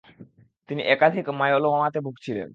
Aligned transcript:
তিনি 0.69 0.81
একাধিক 0.85 1.25
মায়োলোমাতে 1.39 1.99
ভুগছিলেন। 1.99 2.49